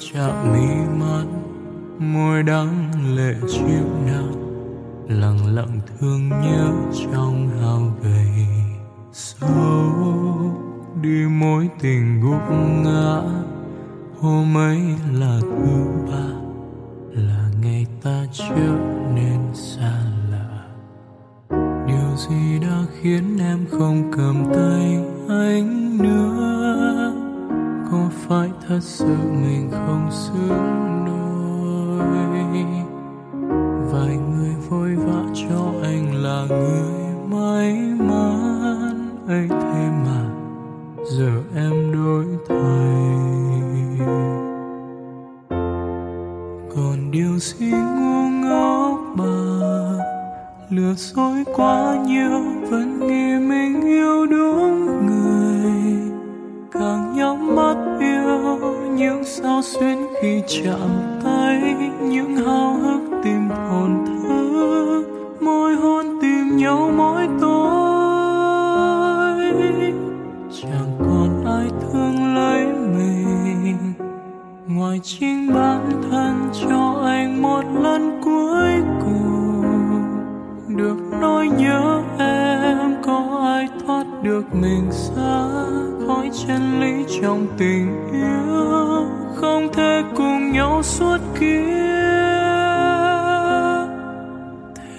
[0.00, 1.24] chạm mi mắt,
[1.98, 4.32] môi đắng lệ chịu nặng,
[5.08, 8.46] lặng lặng thương nhớ trong hao gầy.
[9.12, 9.92] Sâu
[11.02, 12.50] đi mối tình gục
[12.84, 13.22] ngã,
[14.20, 14.80] hôm ấy
[15.12, 16.28] là thứ ba,
[17.10, 18.78] là ngày ta trở
[19.14, 19.92] nên xa
[20.30, 20.64] lạ.
[21.86, 25.87] Điều gì đã khiến em không cầm tay anh?
[28.28, 31.18] Phải thật sự mình không xứng đôi.
[33.92, 39.48] Vài người vội vã cho anh là người may mắn ấy
[59.42, 60.90] sao xuyến khi chạm
[61.24, 65.02] tay, những hao hức tim hồn thơ,
[65.40, 67.58] môi hôn tìm nhau mỗi tối.
[70.62, 73.76] Chẳng còn ai thương lấy mình,
[74.66, 79.64] ngoài chính bản thân cho anh một lần cuối cùng.
[80.76, 85.48] Được nỗi nhớ em, có ai thoát được mình ra
[86.06, 91.78] khỏi chân lý trong tình yêu không thể cùng nhau suốt kia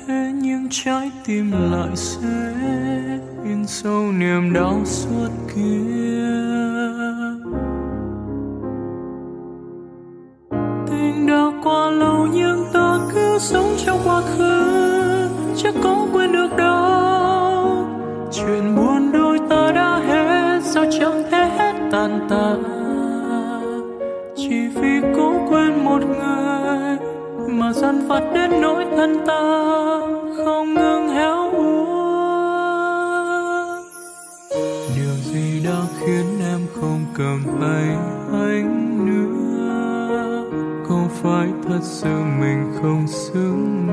[0.07, 2.53] thế nhưng trái tim lại sẽ
[3.43, 5.89] in sâu niềm đau suốt kia
[10.87, 14.89] tình đã qua lâu nhưng ta cứ sống trong quá khứ.
[15.63, 17.87] Chắc có quên được đâu
[18.31, 22.68] chuyện buồn đôi ta đã hết, sao chẳng thể hết tàn tạ?
[25.99, 26.97] Một người
[27.49, 29.41] mà gian vặt đến nỗi thân ta
[30.37, 31.89] không ngừng héo úa
[34.95, 37.87] điều gì đã khiến em không cầm tay
[38.31, 40.45] anh nữa?
[40.89, 43.88] Có phải thật sự mình không xứng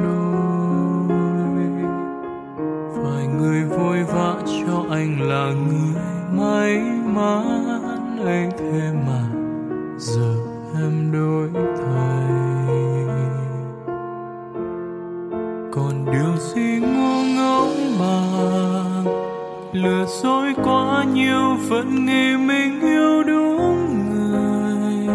[19.72, 25.08] lừa dối quá nhiều, vẫn nghĩ mình yêu đúng người.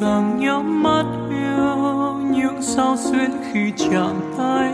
[0.00, 4.72] Càng nhắm mắt yêu những sao xuyên khi chạm tay,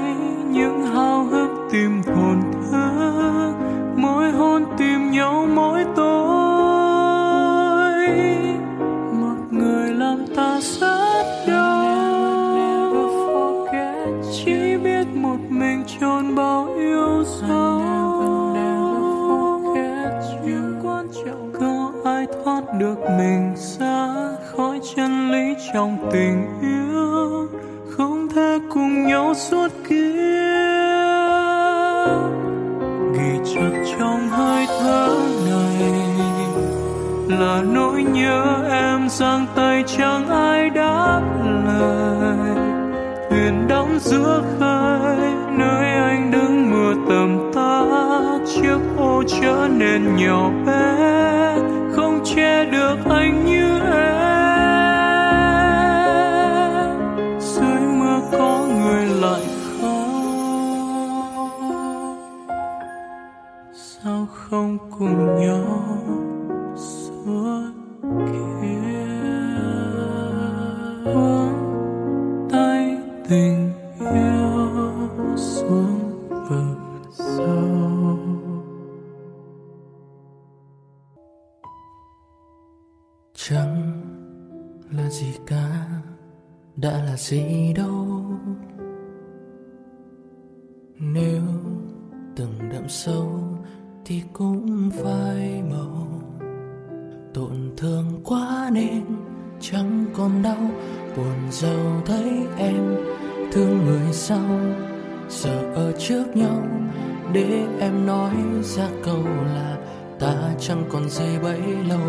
[0.50, 3.54] những hao hức tìm hồn thức
[3.96, 6.14] mỗi hôn tìm nhau, mỗi tối
[9.12, 12.94] một người làm ta rất đau.
[14.32, 17.63] Chỉ biết một mình chôn bao yêu dấu.
[22.78, 24.14] Được mình ra
[24.46, 27.48] khỏi chân lý trong tình yêu,
[27.90, 29.94] không thể cùng nhau suốt kiếp.
[33.14, 35.16] Ghi chặt trong hơi thở
[35.50, 35.92] này,
[37.38, 41.22] là nỗi nhớ em giang tay chẳng ai đáp
[41.66, 42.56] lời.
[43.30, 47.84] Thuyền đắm giữa khơi, nơi anh đứng mưa tầm ta
[48.46, 51.43] chiếc ô trở nên nhỏ bé
[52.34, 54.14] che được anh như em.
[57.40, 59.42] Dưới mưa có người lại
[59.80, 60.08] khóc
[63.74, 65.88] sao không cùng nhau
[66.76, 67.72] suốt
[68.08, 68.73] kia
[87.54, 88.24] là đâu?
[90.98, 91.42] Nếu
[92.36, 93.40] từng đậm sâu
[94.04, 96.08] thì cũng phai màu.
[97.34, 99.04] Tổn thương quá nên
[99.60, 100.70] chẳng còn đau.
[101.16, 102.96] Buồn giàu thấy em,
[103.52, 104.60] thương người sau.
[105.28, 106.66] Giờ ở trước nhau,
[107.32, 109.78] để em nói ra câu là
[110.20, 112.08] ta chẳng còn gì bấy lâu.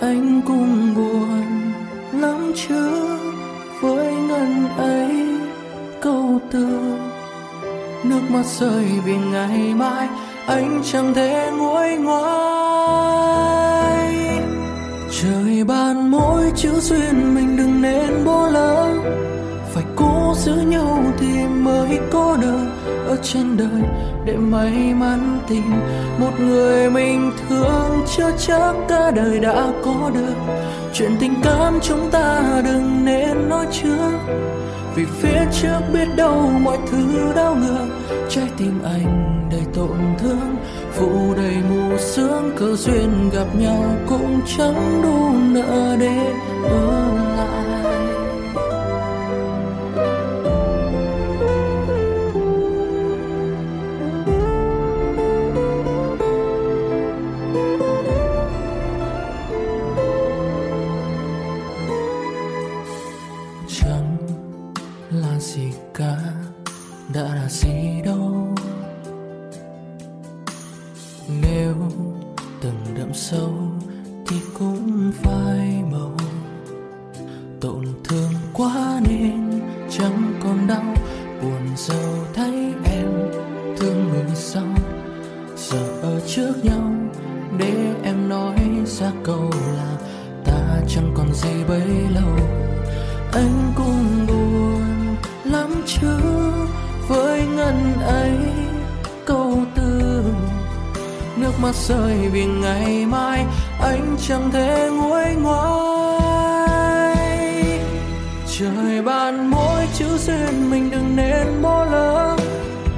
[0.00, 1.42] Anh cũng buồn
[2.12, 3.08] lắm chứ?
[3.80, 5.26] Với ngân ấy
[6.00, 6.68] câu từ.
[8.04, 10.08] Nước mắt rơi vì ngày mai
[10.46, 12.18] anh chẳng thể nguôi ngoai.
[15.22, 18.94] Trời ban mỗi chữ duyên mình đừng nên bỏ lỡ
[19.78, 22.66] phải cố giữ nhau thì mới có đời
[23.06, 23.82] ở trên đời.
[24.24, 25.70] Để may mắn tìm
[26.18, 30.34] một người mình thương, chưa chắc cả đời đã có được.
[30.92, 34.18] Chuyện tình cảm chúng ta đừng nên nói trước,
[34.94, 37.86] vì phía trước biết đâu mọi thứ đau ngược.
[38.28, 40.56] Trái tim anh đầy tổn thương
[40.96, 46.32] vụ đầy mù sương, cơ duyên gặp nhau cũng chẳng đủ nợ để
[46.70, 47.27] ở
[73.30, 73.52] sâu
[74.26, 76.16] thì cũng phai màu.
[77.60, 79.60] Tổn thương quá nên
[79.90, 80.94] chẳng còn đau,
[81.42, 83.08] buồn giàu thấy em
[83.76, 84.66] thương người sau.
[85.56, 86.92] Giờ ở trước nhau
[87.58, 89.96] để em nói ra câu là
[90.44, 92.37] ta chẳng còn gì bấy lâu.
[101.62, 103.44] Mắt rơi vì ngày mai
[103.80, 106.68] anh chẳng thể nguôi ngoai.
[108.58, 112.36] Trời ban mỗi chữ duyên mình đừng nên bỏ lỡ.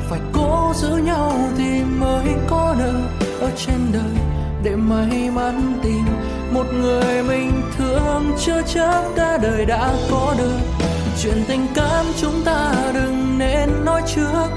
[0.09, 4.25] Phải cố giữ nhau thì mới có được ở trên đời,
[4.63, 6.05] để may mắn tìm
[6.53, 8.37] một người mình thương.
[8.45, 10.59] Chưa chắc cả đời đã có được.
[11.23, 14.49] Chuyện tình cảm chúng ta đừng nên nói trước.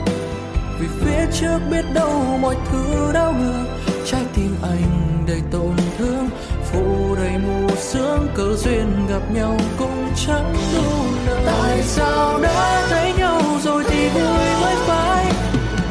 [0.80, 3.66] Vì phía trước biết đâu mọi thứ đau ngược
[5.34, 6.30] đầy tổn thương
[6.64, 12.88] phủ đầy mù sương cơ duyên gặp nhau cũng chẳng đủ nợ tại sao đã
[12.90, 15.26] thấy nhau rồi thì vui mới phải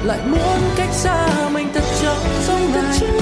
[0.05, 3.22] lại muốn cách xa mình thật chẳng giống ở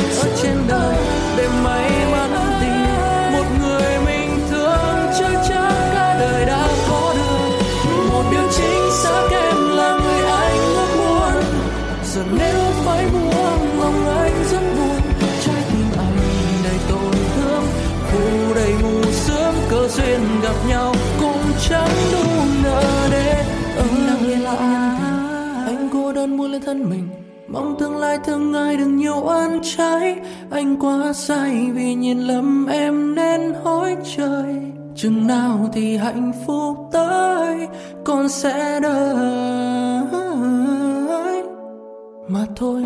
[20.51, 22.23] gặp nhau cũng chẳng đủ
[22.65, 23.45] nợ để
[23.77, 23.85] ở
[24.39, 24.57] lại
[25.67, 27.09] anh cô đơn muốn lên thân mình
[27.49, 30.17] mong tương lai thương ai đừng nhiều oan trái.
[30.51, 34.55] Anh quá sai vì nhìn lầm em nên hối trời.
[34.97, 37.69] Chừng nào thì hạnh phúc tới
[38.05, 39.15] con sẽ đợi
[42.29, 42.83] mà thôi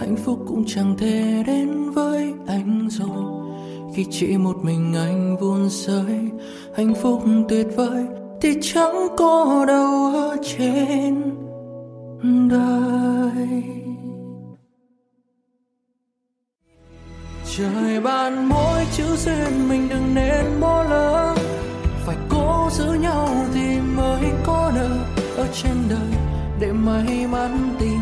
[0.00, 3.33] hạnh phúc cũng chẳng thể đến với anh rồi
[3.94, 6.30] khi chỉ một mình anh vun rơi
[6.76, 8.06] hạnh phúc tuyệt vời,
[8.40, 11.22] thì chẳng có đâu ở trên
[12.50, 13.62] đời.
[17.56, 21.34] Trời ban mỗi chữ duyên mình đừng nên bỏ lỡ.
[22.06, 26.20] Phải cố giữ nhau thì mới có được ở trên đời.
[26.60, 28.00] Để may mắn tìm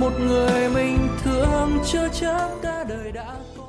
[0.00, 3.63] một người mình thương chưa chắc cả đời đã có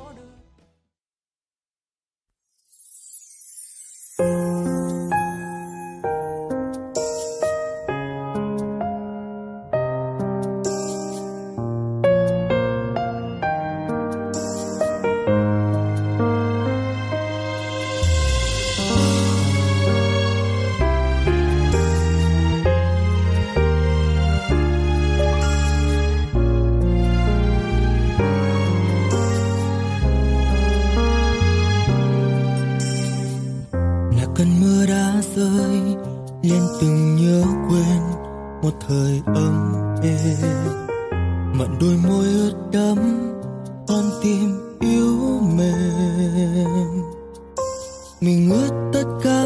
[48.56, 49.44] ước tất cả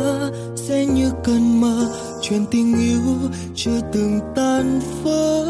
[0.56, 5.44] sẽ như cơn mơ, chuyện tình yêu chưa từng tan vỡ.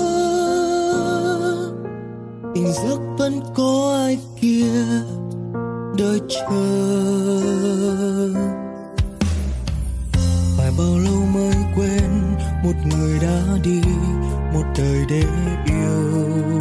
[2.55, 4.73] Tình giấc vẫn có ai kia
[5.99, 6.51] đợi chờ.
[10.57, 12.11] Phải bao lâu mới quên
[12.65, 13.81] một người đã đi,
[14.55, 15.23] một đời để
[15.67, 16.61] yêu?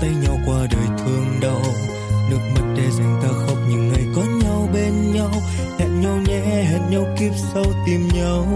[0.00, 1.62] Tay nhau qua đời thương đau.
[2.30, 5.30] Nước mắt để dành ta khóc, những ngày có nhau bên nhau.
[5.78, 8.46] Hẹn nhau nhé, hẹn nhau kiếp sau tìm nhau.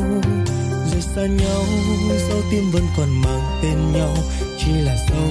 [0.93, 1.65] Rời xa nhau
[2.29, 4.15] sau tim vẫn còn mang tên nhau?
[4.59, 5.29] Chỉ là dấu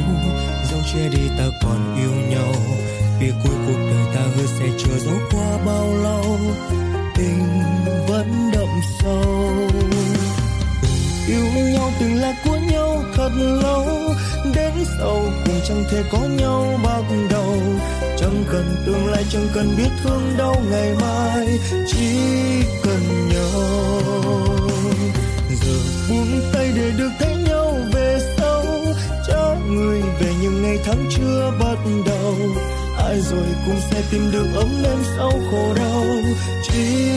[0.72, 2.54] dấu che đi ta còn yêu nhau.
[3.20, 6.38] Vì cuối cuộc đời ta hứa sẽ chờ dấu qua bao lâu.
[7.16, 7.46] Tình
[8.08, 9.54] vẫn đậm sâu
[11.34, 13.86] yêu nhau từng là của nhau thật lâu.
[14.56, 17.58] Đến sau cùng chẳng thể có nhau bắt đầu.
[18.18, 21.48] Chẳng cần tương lai, chẳng cần biết thương đau ngày mai.
[21.88, 22.16] Chỉ
[22.84, 23.72] cần nhau
[25.62, 25.78] giờ
[26.10, 28.64] buông tay để được thấy nhau về sau.
[29.28, 32.36] Cho người về những ngày tháng chưa bắt đầu.
[32.98, 36.06] Ai rồi cũng sẽ tìm được ấm êm sau khổ đau.
[36.64, 37.13] Chỉ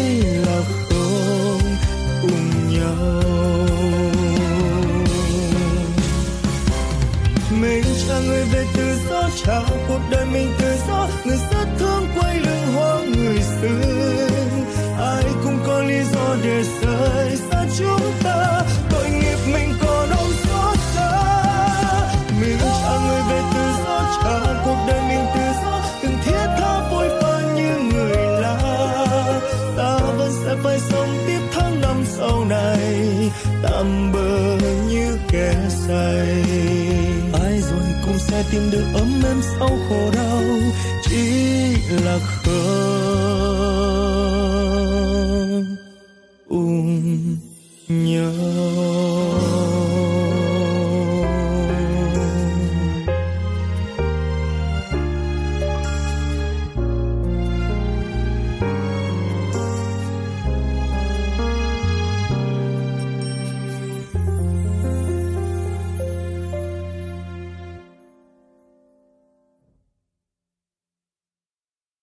[9.37, 9.76] each.
[38.53, 40.43] Tìm được ấm êm sau khổ đau
[41.03, 41.27] chỉ
[42.05, 42.87] là không
[46.49, 47.37] ung
[47.89, 49.06] nhau